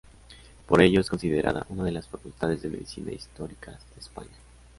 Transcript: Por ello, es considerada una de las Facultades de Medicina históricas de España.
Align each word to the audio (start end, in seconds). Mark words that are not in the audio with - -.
Por 0.67 0.81
ello, 0.81 0.99
es 0.99 1.11
considerada 1.11 1.67
una 1.69 1.83
de 1.83 1.91
las 1.91 2.07
Facultades 2.07 2.63
de 2.63 2.69
Medicina 2.71 3.11
históricas 3.11 3.77
de 3.93 4.01
España. 4.01 4.33